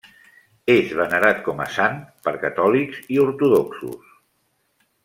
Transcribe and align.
És 0.75 0.95
venerat 0.99 1.43
com 1.49 1.61
a 1.65 1.69
sant 1.75 2.01
per 2.25 2.35
catòlics 2.47 3.07
i 3.17 3.21
ortodoxos. 3.27 4.15